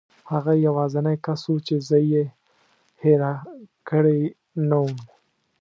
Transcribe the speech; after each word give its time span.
هغه 0.31 0.53
یوازینی 0.67 1.15
کس 1.25 1.41
و 1.47 1.53
چې 1.67 1.75
زه 1.87 1.97
یې 2.11 2.23
هېره 3.01 3.33
کړې 3.89 4.21
نه 4.69 4.77
وم. 4.83 4.97